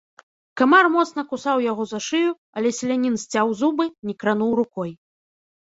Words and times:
Камар 0.61 0.87
моцна 0.95 1.21
кусаў 1.33 1.61
яго 1.71 1.83
за 1.91 1.99
шыю, 2.07 2.31
але 2.61 2.73
селянін 2.79 3.21
сцяў 3.27 3.47
зубы, 3.63 3.85
не 4.09 4.13
крануў 4.25 4.51
рукой. 4.65 4.91